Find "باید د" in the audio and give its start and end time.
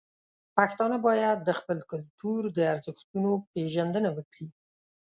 1.07-1.49